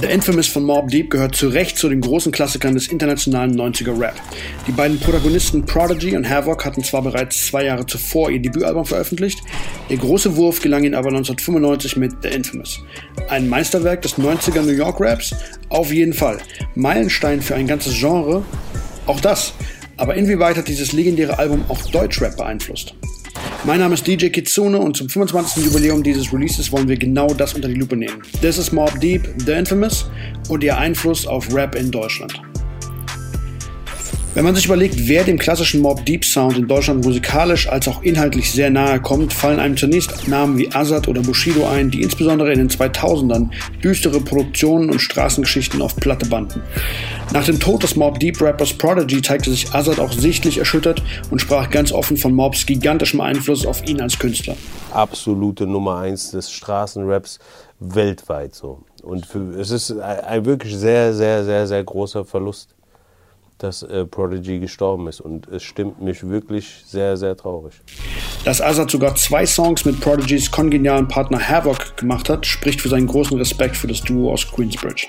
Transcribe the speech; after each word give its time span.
The 0.00 0.06
Infamous 0.06 0.48
von 0.48 0.64
Mob 0.64 0.88
Deep 0.88 1.10
gehört 1.10 1.36
zu 1.36 1.48
Recht 1.48 1.76
zu 1.76 1.88
den 1.88 2.00
großen 2.00 2.32
Klassikern 2.32 2.74
des 2.74 2.88
internationalen 2.88 3.54
90er 3.54 3.98
Rap. 3.98 4.14
Die 4.66 4.72
beiden 4.72 4.98
Protagonisten 4.98 5.66
Prodigy 5.66 6.16
und 6.16 6.28
Havoc 6.28 6.64
hatten 6.64 6.82
zwar 6.82 7.02
bereits 7.02 7.46
zwei 7.46 7.66
Jahre 7.66 7.84
zuvor 7.84 8.30
ihr 8.30 8.40
Debütalbum 8.40 8.86
veröffentlicht, 8.86 9.40
der 9.90 9.98
große 9.98 10.34
Wurf 10.36 10.60
gelang 10.60 10.84
ihnen 10.84 10.94
aber 10.94 11.08
1995 11.08 11.96
mit 11.98 12.12
The 12.22 12.28
Infamous. 12.28 12.80
Ein 13.28 13.48
Meisterwerk 13.48 14.00
des 14.00 14.16
90er 14.16 14.62
New 14.62 14.72
York 14.72 14.98
Raps? 14.98 15.34
Auf 15.68 15.92
jeden 15.92 16.14
Fall. 16.14 16.38
Meilenstein 16.74 17.42
für 17.42 17.54
ein 17.54 17.66
ganzes 17.66 17.98
Genre? 17.98 18.44
Auch 19.06 19.20
das. 19.20 19.52
Aber 19.98 20.14
inwieweit 20.14 20.56
hat 20.56 20.68
dieses 20.68 20.92
legendäre 20.92 21.38
Album 21.38 21.64
auch 21.68 21.82
Deutschrap 21.90 22.36
beeinflusst? 22.38 22.94
Mein 23.64 23.78
Name 23.78 23.94
ist 23.94 24.04
DJ 24.04 24.26
Kitsune 24.30 24.76
und 24.76 24.96
zum 24.96 25.08
25. 25.08 25.66
Jubiläum 25.66 26.02
dieses 26.02 26.32
Releases 26.32 26.72
wollen 26.72 26.88
wir 26.88 26.96
genau 26.96 27.28
das 27.28 27.54
unter 27.54 27.68
die 27.68 27.74
Lupe 27.74 27.94
nehmen. 27.94 28.20
This 28.40 28.58
is 28.58 28.72
Mob 28.72 28.98
Deep, 28.98 29.22
The 29.46 29.52
Infamous 29.52 30.10
und 30.48 30.64
ihr 30.64 30.76
Einfluss 30.76 31.28
auf 31.28 31.54
Rap 31.54 31.76
in 31.76 31.92
Deutschland. 31.92 32.42
Wenn 34.34 34.44
man 34.44 34.54
sich 34.54 34.64
überlegt, 34.64 35.08
wer 35.08 35.24
dem 35.24 35.38
klassischen 35.38 35.82
Mob 35.82 36.06
Deep 36.06 36.24
Sound 36.24 36.56
in 36.56 36.66
Deutschland 36.66 37.04
musikalisch 37.04 37.68
als 37.68 37.86
auch 37.86 38.02
inhaltlich 38.02 38.50
sehr 38.50 38.70
nahe 38.70 38.98
kommt, 38.98 39.30
fallen 39.30 39.60
einem 39.60 39.76
zunächst 39.76 40.26
Namen 40.26 40.56
wie 40.56 40.72
Azad 40.72 41.06
oder 41.06 41.20
Bushido 41.20 41.68
ein, 41.68 41.90
die 41.90 42.00
insbesondere 42.00 42.50
in 42.50 42.58
den 42.58 42.70
2000ern 42.70 43.50
düstere 43.84 44.20
Produktionen 44.20 44.88
und 44.88 45.00
Straßengeschichten 45.00 45.82
auf 45.82 45.96
Platte 45.96 46.24
banden. 46.24 46.62
Nach 47.34 47.44
dem 47.44 47.60
Tod 47.60 47.82
des 47.82 47.94
Mob 47.94 48.20
Deep 48.20 48.40
Rappers 48.40 48.72
Prodigy 48.72 49.20
zeigte 49.20 49.50
sich 49.50 49.74
Azad 49.74 50.00
auch 50.00 50.12
sichtlich 50.12 50.56
erschüttert 50.56 51.02
und 51.30 51.42
sprach 51.42 51.68
ganz 51.68 51.92
offen 51.92 52.16
von 52.16 52.32
Mobs 52.32 52.64
gigantischem 52.64 53.20
Einfluss 53.20 53.66
auf 53.66 53.86
ihn 53.86 54.00
als 54.00 54.18
Künstler. 54.18 54.56
Absolute 54.92 55.66
Nummer 55.66 55.98
eins 55.98 56.30
des 56.30 56.50
Straßenraps 56.50 57.38
weltweit 57.80 58.54
so. 58.54 58.80
Und 59.02 59.26
für, 59.26 59.60
es 59.60 59.70
ist 59.70 59.90
ein 59.90 60.46
wirklich 60.46 60.74
sehr, 60.74 61.12
sehr, 61.12 61.44
sehr, 61.44 61.66
sehr 61.66 61.84
großer 61.84 62.24
Verlust 62.24 62.74
dass 63.62 63.82
äh, 63.82 64.04
Prodigy 64.04 64.58
gestorben 64.58 65.08
ist. 65.08 65.20
Und 65.20 65.48
es 65.48 65.62
stimmt 65.62 66.00
mich 66.02 66.28
wirklich 66.28 66.82
sehr, 66.86 67.16
sehr 67.16 67.36
traurig. 67.36 67.74
Dass 68.44 68.60
Azad 68.60 68.90
sogar 68.90 69.14
zwei 69.14 69.46
Songs 69.46 69.84
mit 69.84 70.00
Prodigys 70.00 70.50
kongenialen 70.50 71.08
Partner 71.08 71.38
Havoc 71.38 71.96
gemacht 71.96 72.28
hat, 72.28 72.46
spricht 72.46 72.80
für 72.80 72.88
seinen 72.88 73.06
großen 73.06 73.36
Respekt 73.38 73.76
für 73.76 73.86
das 73.86 74.00
Duo 74.02 74.32
aus 74.32 74.50
Queensbridge. 74.50 75.08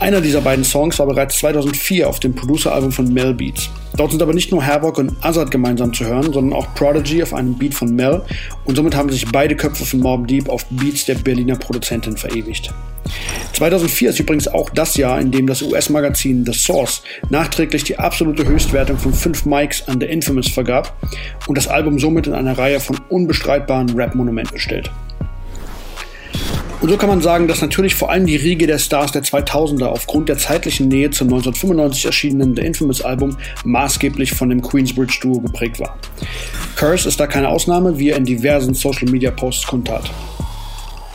Einer 0.00 0.20
dieser 0.20 0.40
beiden 0.40 0.64
Songs 0.64 0.98
war 0.98 1.06
bereits 1.06 1.38
2004 1.38 2.08
auf 2.08 2.20
dem 2.20 2.34
Producer-Album 2.34 2.92
von 2.92 3.12
Mel 3.12 3.34
Beats. 3.34 3.68
Dort 3.96 4.12
sind 4.12 4.22
aber 4.22 4.32
nicht 4.32 4.52
nur 4.52 4.64
Havoc 4.64 4.98
und 4.98 5.16
Azad 5.22 5.50
gemeinsam 5.50 5.92
zu 5.92 6.04
hören, 6.04 6.32
sondern 6.32 6.52
auch 6.52 6.72
Prodigy 6.74 7.22
auf 7.22 7.34
einem 7.34 7.58
Beat 7.58 7.74
von 7.74 7.94
Mel 7.94 8.22
und 8.64 8.76
somit 8.76 8.94
haben 8.94 9.10
sich 9.10 9.26
beide 9.30 9.56
Köpfe 9.56 9.84
von 9.84 10.00
Mob 10.00 10.28
Deep 10.28 10.48
auf 10.48 10.64
Beats 10.70 11.06
der 11.06 11.16
Berliner 11.16 11.56
Produzentin 11.56 12.16
verewigt. 12.16 12.72
2004 13.54 14.10
ist 14.10 14.20
übrigens 14.20 14.46
auch 14.46 14.70
das 14.70 14.96
Jahr, 14.96 15.20
in 15.20 15.32
dem 15.32 15.46
das 15.46 15.62
US-Magazin 15.62 16.44
The 16.46 16.52
Source 16.52 17.02
nachträglich 17.30 17.84
die 17.84 17.98
absolute 17.98 18.46
Höchstwertung 18.46 18.98
von 18.98 19.12
5 19.12 19.46
Mics 19.46 19.88
an 19.88 19.98
The 20.00 20.06
Infamous 20.06 20.48
vergab 20.48 20.94
und 21.46 21.58
das 21.58 21.66
Album 21.66 21.98
somit 21.98 22.26
in 22.26 22.34
einer 22.34 22.56
Reihe 22.56 22.78
von 22.78 23.00
unbestreitbaren 23.08 23.90
Rap-Monumenten 23.90 24.58
stellt. 24.58 24.90
Und 26.80 26.90
so 26.90 26.96
kann 26.96 27.08
man 27.08 27.20
sagen, 27.20 27.48
dass 27.48 27.60
natürlich 27.60 27.96
vor 27.96 28.10
allem 28.10 28.26
die 28.26 28.36
Riege 28.36 28.68
der 28.68 28.78
Stars 28.78 29.10
der 29.10 29.24
2000er 29.24 29.86
aufgrund 29.86 30.28
der 30.28 30.38
zeitlichen 30.38 30.86
Nähe 30.86 31.10
zum 31.10 31.26
1995 31.26 32.06
erschienenen 32.06 32.54
The 32.54 32.62
Infamous 32.62 33.00
Album 33.02 33.36
maßgeblich 33.64 34.32
von 34.32 34.48
dem 34.48 34.62
Queensbridge 34.62 35.18
Duo 35.20 35.40
geprägt 35.40 35.80
war. 35.80 35.98
Curse 36.76 37.08
ist 37.08 37.18
da 37.18 37.26
keine 37.26 37.48
Ausnahme, 37.48 37.98
wie 37.98 38.10
er 38.10 38.16
in 38.16 38.24
diversen 38.24 38.74
Social 38.74 39.08
Media 39.10 39.32
Posts 39.32 39.66
kundtat. 39.66 40.08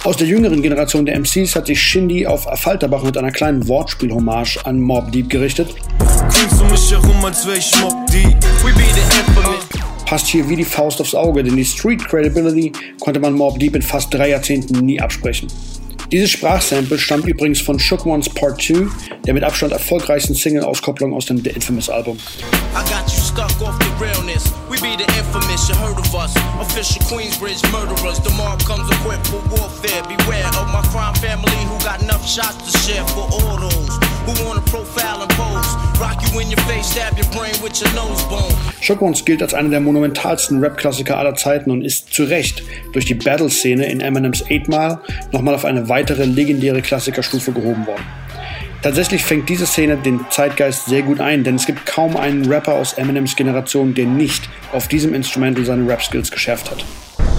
Aus 0.04 0.18
der 0.18 0.28
jüngeren 0.28 0.62
Generation 0.62 1.06
der 1.06 1.18
MCs 1.18 1.56
hat 1.56 1.68
sich 1.68 1.82
Shindy 1.82 2.28
auf 2.28 2.46
Falterbach 2.60 3.04
mit 3.04 3.18
einer 3.18 3.32
kleinen 3.32 3.66
Wortspiel-Hommage 3.66 4.58
an 4.66 4.82
Mob 4.82 5.14
Deep 5.14 5.30
gerichtet. 5.30 5.74
Passt 10.06 10.28
hier 10.28 10.48
wie 10.50 10.56
die 10.56 10.66
Faust 10.66 11.02
aufs 11.02 11.16
Auge, 11.16 11.44
denn 11.44 11.56
die 11.56 11.66
Street 11.66 12.04
Credibility 12.06 12.72
konnte 13.00 13.20
man 13.20 13.34
Mob 13.34 13.60
Deep 13.60 13.76
in 13.76 13.82
fast 13.82 14.14
drei 14.14 14.30
Jahrzehnten 14.30 14.86
nie 14.86 15.00
absprechen. 15.00 15.48
Dieses 16.12 16.30
Sprachsample 16.30 17.00
stammt 17.00 17.26
übrigens 17.26 17.60
von 17.60 17.80
Shook 17.80 18.06
Ones 18.06 18.30
Part 18.30 18.62
2, 18.62 18.88
der 19.26 19.34
mit 19.34 19.44
Abstand 19.44 19.74
erfolgreichsten 19.74 20.36
Single-Auskopplung 20.36 21.12
aus 21.12 21.26
dem 21.26 21.44
The 21.44 21.50
Infamous 21.50 21.90
Album. 21.90 22.20
Official 26.60 27.04
Queensbridge 34.24 34.44
murderers. 34.44 34.44
The 34.44 34.44
mark 34.44 34.56
comes 34.56 34.58
equipped 34.58 34.58
for 34.58 34.58
warfare. 34.58 34.58
Beware 34.58 34.58
of 34.58 34.64
my 34.64 34.72
crime 34.72 34.86
family 34.86 35.04
who 35.04 35.04
got 35.04 35.04
enough 35.04 35.04
shots 35.04 35.04
to 35.04 35.04
share 35.04 35.06
for 35.06 35.06
all 35.06 35.06
those 35.06 35.06
who 35.06 35.06
wanna 35.06 35.06
profile 35.06 35.22
and 35.22 35.32
pose. 35.32 36.00
Rock 36.00 36.22
you 36.22 36.40
in 36.40 36.50
your 36.50 36.62
face, 36.62 36.86
stab 36.86 37.18
your 37.18 37.32
brain 37.32 37.64
with 37.64 37.82
your 37.82 37.94
nose 37.94 38.24
bone. 38.30 38.54
Shook 38.82 39.02
Ones 39.02 39.26
gilt 39.26 39.42
als 39.42 39.54
einer 39.54 39.70
der 39.70 39.80
monumentalsten 39.80 40.60
Rap-Klassiker 40.60 41.18
aller 41.18 41.36
Zeiten 41.36 41.72
und 41.72 41.82
ist 41.82 42.14
zu 42.14 42.24
Recht 42.24 42.64
durch 42.92 43.06
die 43.06 43.16
Battle-Szene 43.16 43.86
in 43.86 44.02
Eminems 44.02 44.44
8 44.44 44.68
Mile 44.68 45.00
nochmal 45.32 45.56
auf 45.56 45.66
eine 45.66 45.90
weitere 45.90 46.26
legendäre 46.26 46.82
Klassikerstufe 46.82 47.52
gehoben 47.52 47.86
worden. 47.88 48.04
Tatsächlich 48.82 49.24
fängt 49.24 49.48
diese 49.48 49.66
Szene 49.66 49.96
den 49.96 50.26
Zeitgeist 50.30 50.88
sehr 50.88 51.04
gut 51.04 51.22
ein, 51.22 51.46
denn 51.46 51.56
es 51.56 51.66
gibt 51.66 51.86
kaum 51.86 52.18
einen 52.18 52.52
Rapper 52.52 52.74
aus 52.74 52.94
Eminems 52.94 53.38
Generation, 53.38 53.94
der 53.94 54.06
nicht 54.06 54.50
auf 54.74 54.90
diesem 54.90 55.14
Instrumental 55.14 55.64
seine 55.64 55.88
Rap-Skills 55.90 56.32
geschärft 56.32 56.70
hat. 56.70 56.84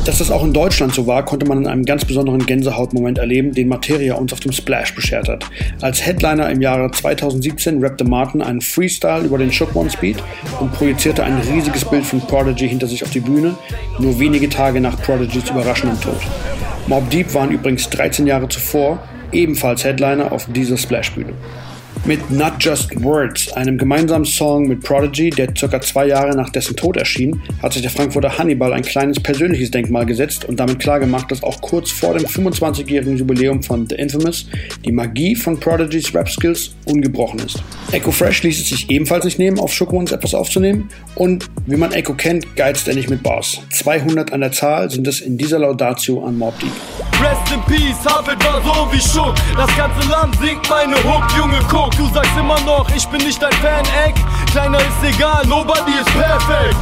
Dass 0.04 0.18
das 0.18 0.30
auch 0.30 0.44
in 0.44 0.52
Deutschland 0.52 0.94
so 0.94 1.06
war, 1.06 1.24
konnte 1.24 1.46
man 1.46 1.58
in 1.58 1.66
einem 1.66 1.86
ganz 1.86 2.04
besonderen 2.04 2.44
Gänsehautmoment 2.44 3.16
erleben, 3.16 3.52
den 3.52 3.68
Materia 3.68 4.14
uns 4.16 4.34
auf 4.34 4.40
dem 4.40 4.52
Splash 4.52 4.94
beschert 4.94 5.28
hat. 5.28 5.46
Als 5.80 6.04
Headliner 6.04 6.50
im 6.50 6.60
Jahre 6.60 6.90
2017 6.90 7.82
rappte 7.82 8.04
Martin 8.04 8.42
einen 8.42 8.60
Freestyle 8.60 9.24
über 9.24 9.38
den 9.38 9.50
Shook 9.50 9.74
One 9.74 9.88
Speed 9.88 10.22
und 10.60 10.72
projizierte 10.74 11.24
ein 11.24 11.38
riesiges 11.38 11.86
Bild 11.86 12.04
von 12.04 12.20
Prodigy 12.20 12.68
hinter 12.68 12.86
sich 12.86 13.02
auf 13.02 13.10
die 13.10 13.20
Bühne, 13.20 13.56
nur 13.98 14.18
wenige 14.18 14.50
Tage 14.50 14.78
nach 14.78 15.00
Prodigys 15.00 15.48
überraschendem 15.48 15.98
Tod. 15.98 16.20
Mob 16.86 17.08
Deep 17.08 17.32
waren 17.32 17.50
übrigens 17.50 17.88
13 17.88 18.26
Jahre 18.26 18.48
zuvor 18.50 18.98
ebenfalls 19.32 19.84
Headliner 19.84 20.32
auf 20.32 20.46
dieser 20.52 20.76
Splash-Bühne 20.76 21.32
mit 22.04 22.30
Not 22.30 22.54
Just 22.58 23.02
Words, 23.02 23.52
einem 23.54 23.78
gemeinsamen 23.78 24.26
Song 24.26 24.68
mit 24.68 24.82
Prodigy, 24.82 25.30
der 25.30 25.46
ca. 25.46 25.80
zwei 25.80 26.06
Jahre 26.06 26.36
nach 26.36 26.50
dessen 26.50 26.76
Tod 26.76 26.98
erschien, 26.98 27.40
hat 27.62 27.72
sich 27.72 27.80
der 27.80 27.90
Frankfurter 27.90 28.36
Hannibal 28.36 28.74
ein 28.74 28.82
kleines 28.82 29.18
persönliches 29.18 29.70
Denkmal 29.70 30.04
gesetzt 30.04 30.44
und 30.44 30.60
damit 30.60 30.80
klargemacht, 30.80 31.30
dass 31.30 31.42
auch 31.42 31.60
kurz 31.62 31.90
vor 31.90 32.14
dem 32.14 32.26
25-jährigen 32.26 33.16
Jubiläum 33.16 33.62
von 33.62 33.88
The 33.88 33.94
Infamous 33.94 34.46
die 34.84 34.92
Magie 34.92 35.34
von 35.34 35.58
Prodigys 35.58 36.14
Rap-Skills 36.14 36.74
ungebrochen 36.84 37.40
ist. 37.40 37.62
Echo 37.92 38.10
Fresh 38.10 38.42
ließ 38.42 38.60
es 38.60 38.68
sich 38.68 38.90
ebenfalls 38.90 39.24
nicht 39.24 39.38
nehmen, 39.38 39.58
auf 39.58 39.74
Ones 39.80 40.12
etwas 40.12 40.34
aufzunehmen 40.34 40.88
und 41.14 41.46
wie 41.66 41.76
man 41.76 41.92
Echo 41.92 42.14
kennt, 42.14 42.56
geizt 42.56 42.86
er 42.86 42.94
nicht 42.94 43.08
mit 43.08 43.22
Bars. 43.22 43.60
200 43.70 44.32
an 44.32 44.40
der 44.40 44.52
Zahl 44.52 44.90
sind 44.90 45.06
es 45.06 45.20
in 45.20 45.38
dieser 45.38 45.58
Laudatio 45.58 46.24
an 46.24 46.36
Mob 46.36 46.58
Deep. 46.58 47.13
Rest 47.22 47.52
in 47.52 47.62
Peace, 47.62 48.04
Harvard 48.04 48.42
war 48.44 48.62
so 48.62 48.92
wie 48.92 49.00
Schuck. 49.00 49.34
Das 49.56 49.74
ganze 49.76 50.08
Land 50.08 50.36
singt 50.40 50.68
meine 50.68 50.96
Hook, 50.96 51.24
Junge, 51.36 51.60
guck. 51.70 51.90
Du 51.96 52.06
sagst 52.12 52.32
immer 52.38 52.60
noch, 52.60 52.88
ich 52.94 53.06
bin 53.08 53.20
nicht 53.22 53.40
dein 53.40 53.52
Fan-Eck. 53.52 54.14
Kleiner 54.50 54.78
ist 54.78 55.16
egal, 55.16 55.44
nobody 55.46 55.92
ist 55.92 56.12
perfekt. 56.12 56.76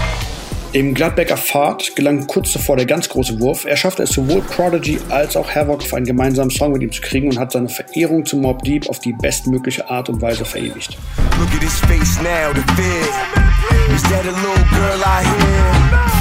Dem 0.75 0.95
Gladbecker 0.95 1.37
Fahrt 1.37 1.95
gelang 1.97 2.27
kurz 2.27 2.51
zuvor 2.51 2.77
der 2.77 2.87
ganz 2.87 3.07
große 3.07 3.39
Wurf. 3.41 3.67
Er 3.67 3.77
schaffte 3.77 4.05
es 4.05 4.11
sowohl 4.11 4.41
Prodigy 4.41 4.99
als 5.11 5.37
auch 5.37 5.55
Havoc 5.55 5.83
auf 5.83 5.93
einen 5.93 6.07
gemeinsamen 6.07 6.51
Song 6.51 6.73
mit 6.73 6.83
ihm 6.83 6.91
zu 6.91 7.03
kriegen 7.03 7.29
und 7.29 7.39
hat 7.39 7.53
seine 7.53 7.69
Verehrung 7.69 8.25
zu 8.25 8.39
Mob 8.39 8.63
Deep 8.65 8.89
auf 8.89 8.99
die 8.99 9.13
bestmögliche 9.13 9.91
Art 9.91 10.09
und 10.09 10.23
Weise 10.23 10.47
verewigt. 10.47 10.97
Look 11.39 11.55
at 11.55 11.63
his 11.63 11.79
face 11.81 12.17
now, 12.23 12.55
the 12.55 12.63
fear. 12.73 13.95
Is 13.95 14.03
that 14.05 14.25
a 14.25 14.31
little 14.31 14.65
girl 14.71 15.03
I 15.05 15.25
hear? 15.25 16.12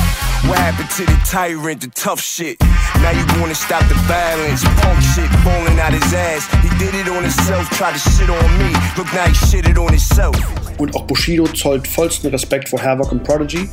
What 0.47 0.57
happened 0.57 0.90
to 0.97 1.06
the 1.06 1.19
tyrant, 1.29 1.81
the 1.81 1.88
tough 1.90 2.19
shit? 2.19 2.59
Now 3.02 3.12
you 3.12 3.24
wanna 3.40 3.53
stop 3.53 3.88
the 3.88 3.94
violence, 4.09 4.63
punk 4.81 5.00
shit 5.13 5.29
falling 5.46 5.79
out 5.79 5.94
his 5.94 6.13
ass. 6.13 6.50
He 6.63 6.69
did 6.79 6.96
it 6.96 7.07
on 7.09 7.22
himself, 7.22 7.69
tried 7.78 7.93
to 7.93 7.99
shit 7.99 8.28
on 8.28 8.58
me. 8.58 8.73
Look 8.97 9.05
now 9.14 9.28
he 9.28 9.35
shitted 9.35 9.78
on 9.78 9.90
himself. 9.90 10.35
Und 10.79 10.96
auch 10.96 11.03
Bushido 11.03 11.46
zollt 11.46 11.88
vollsten 11.88 12.32
Respekt 12.32 12.70
vor 12.70 12.82
Havoc 12.82 13.11
und 13.11 13.23
Prodigy 13.23 13.70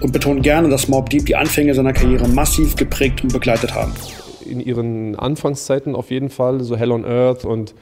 und 0.00 0.12
betont 0.12 0.42
gerne, 0.42 0.68
dass 0.68 0.88
Mob 0.88 1.08
Deep 1.08 1.24
die 1.24 1.36
Anfänge 1.36 1.74
seiner 1.74 1.94
Karriere 1.94 2.28
massiv 2.28 2.76
geprägt 2.76 3.22
und 3.22 3.32
begleitet 3.32 3.74
haben. 3.74 3.94
In 4.44 4.60
ihren 4.60 5.18
Anfangszeiten 5.18 5.94
auf 5.94 6.10
jeden 6.10 6.28
Fall, 6.28 6.62
so 6.62 6.76
Hell 6.76 6.92
on 6.92 7.06
Earth 7.06 7.46
und 7.46 7.74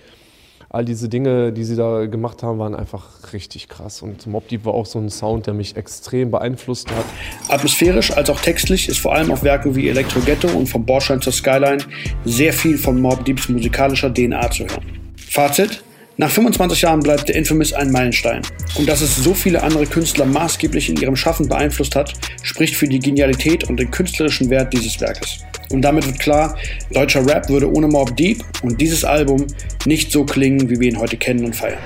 all 0.70 0.84
diese 0.84 1.08
Dinge, 1.08 1.52
die 1.52 1.64
sie 1.64 1.76
da 1.76 2.06
gemacht 2.06 2.42
haben, 2.42 2.58
waren 2.58 2.74
einfach 2.74 3.32
richtig 3.32 3.68
krass. 3.68 4.02
Und 4.02 4.26
Mob 4.26 4.48
Deep 4.48 4.64
war 4.64 4.74
auch 4.74 4.86
so 4.86 4.98
ein 4.98 5.08
Sound, 5.08 5.46
der 5.46 5.54
mich 5.54 5.76
extrem 5.76 6.30
beeinflusst 6.30 6.90
hat. 6.90 7.04
Atmosphärisch 7.48 8.12
als 8.12 8.28
auch 8.28 8.40
textlich 8.40 8.88
ist 8.88 8.98
vor 8.98 9.14
allem 9.14 9.30
auf 9.30 9.42
Werken 9.42 9.74
wie 9.74 9.88
Electro 9.88 10.20
Ghetto 10.20 10.48
und 10.48 10.66
vom 10.68 10.84
Bordstein 10.84 11.22
zur 11.22 11.32
Skyline 11.32 11.78
sehr 12.24 12.52
viel 12.52 12.76
von 12.76 13.00
Mob 13.00 13.24
Deeps 13.24 13.48
musikalischer 13.48 14.12
DNA 14.12 14.50
zu 14.50 14.64
hören. 14.64 14.84
Fazit: 15.16 15.82
Nach 16.18 16.30
25 16.30 16.82
Jahren 16.82 17.00
bleibt 17.00 17.28
der 17.28 17.36
Infamous 17.36 17.72
ein 17.72 17.90
Meilenstein. 17.90 18.42
Und 18.76 18.88
dass 18.88 19.00
es 19.00 19.16
so 19.16 19.32
viele 19.32 19.62
andere 19.62 19.86
Künstler 19.86 20.26
maßgeblich 20.26 20.90
in 20.90 20.96
ihrem 20.96 21.16
Schaffen 21.16 21.48
beeinflusst 21.48 21.96
hat, 21.96 22.12
spricht 22.42 22.76
für 22.76 22.88
die 22.88 22.98
Genialität 22.98 23.68
und 23.70 23.78
den 23.78 23.90
künstlerischen 23.90 24.50
Wert 24.50 24.72
dieses 24.74 25.00
Werkes. 25.00 25.44
Und 25.72 25.82
damit 25.82 26.06
wird 26.06 26.18
klar, 26.18 26.56
deutscher 26.92 27.26
Rap 27.26 27.48
würde 27.48 27.70
ohne 27.72 27.88
Mob 27.88 28.16
Deep 28.16 28.42
und 28.62 28.80
dieses 28.80 29.04
Album 29.04 29.46
nicht 29.86 30.12
so 30.12 30.24
klingen, 30.24 30.68
wie 30.70 30.80
wir 30.80 30.88
ihn 30.88 30.98
heute 30.98 31.16
kennen 31.16 31.44
und 31.44 31.54
feiern. 31.54 31.78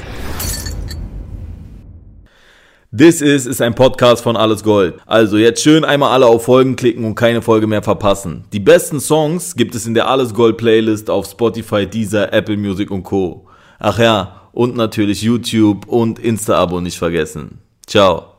This 2.95 3.23
is 3.23 3.47
ist 3.47 3.63
ein 3.63 3.75
Podcast 3.75 4.23
von 4.23 4.37
Alles 4.37 4.63
Gold. 4.63 4.97
Also 5.07 5.39
jetzt 5.39 5.63
schön 5.63 5.83
einmal 5.83 6.13
alle 6.13 6.27
auf 6.27 6.45
Folgen 6.45 6.77
klicken 6.77 7.07
und 7.07 7.15
keine 7.15 7.41
Folge 7.41 7.67
mehr 7.67 7.83
verpassen. 7.83 8.45
Die 8.53 8.61
besten 8.61 9.01
Songs 9.01 9.57
gibt 9.57 9.75
es 9.75 9.87
in 9.87 9.95
der 9.95 10.09
Alles 10.09 10.35
Gold 10.35 10.59
Playlist 10.59 11.09
auf 11.09 11.27
Spotify, 11.27 11.87
Deezer, 11.87 12.31
Apple 12.35 12.59
Music 12.59 12.91
und 12.91 13.03
Co. 13.03 13.47
Ach 13.79 13.99
ja, 13.99 14.43
und 14.53 14.77
natürlich 14.77 15.23
YouTube 15.23 15.89
und 15.89 16.19
Insta-Abo 16.19 16.83
nicht 16.83 16.99
vergessen. 16.99 17.61
Ciao. 17.87 18.32